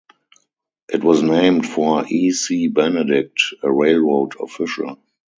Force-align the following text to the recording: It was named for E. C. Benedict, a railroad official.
It 0.91 1.03
was 1.03 1.21
named 1.21 1.67
for 1.67 2.03
E. 2.07 2.31
C. 2.31 2.69
Benedict, 2.69 3.53
a 3.61 3.71
railroad 3.71 4.31
official. 4.41 4.97